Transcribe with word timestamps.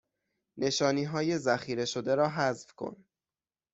نشانی 0.57 1.03
های 1.03 1.37
ذخیره 1.37 1.85
شده 1.85 2.15
را 2.15 2.29
حذف 2.29 2.71
کن 2.73 3.05